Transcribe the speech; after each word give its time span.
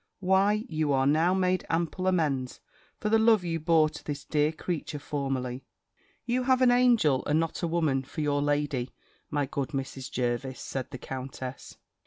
"Why 0.19 0.63
you 0.67 0.91
are 0.93 1.05
now 1.05 1.35
made 1.35 1.63
ample 1.69 2.07
amends 2.07 2.59
for 2.99 3.09
the 3.09 3.19
love 3.19 3.43
you 3.43 3.59
bore 3.59 3.87
to 3.89 4.03
this 4.03 4.25
dear 4.25 4.51
creature 4.51 4.97
formerly." 4.97 5.63
"You 6.25 6.45
have 6.45 6.63
an 6.63 6.71
angel, 6.71 7.23
and 7.27 7.39
not 7.39 7.61
a 7.61 7.67
woman, 7.67 8.01
for 8.01 8.21
your 8.21 8.41
lady, 8.41 8.89
my 9.29 9.45
good 9.45 9.69
Mrs. 9.69 10.09
Jervis," 10.09 10.59
said 10.59 10.89
the 10.89 10.97
countess. 10.97 11.77